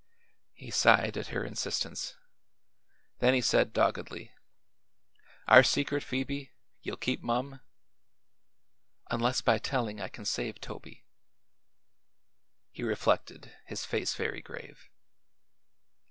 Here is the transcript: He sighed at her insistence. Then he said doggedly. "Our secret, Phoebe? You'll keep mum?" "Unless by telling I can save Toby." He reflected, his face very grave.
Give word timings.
He 0.55 0.71
sighed 0.71 1.15
at 1.15 1.27
her 1.27 1.43
insistence. 1.43 2.15
Then 3.19 3.35
he 3.35 3.41
said 3.41 3.71
doggedly. 3.71 4.31
"Our 5.47 5.61
secret, 5.61 6.01
Phoebe? 6.01 6.49
You'll 6.81 6.97
keep 6.97 7.21
mum?" 7.21 7.61
"Unless 9.11 9.41
by 9.41 9.59
telling 9.59 10.01
I 10.01 10.07
can 10.07 10.25
save 10.25 10.59
Toby." 10.59 11.05
He 12.71 12.81
reflected, 12.81 13.55
his 13.67 13.85
face 13.85 14.15
very 14.15 14.41
grave. 14.41 14.89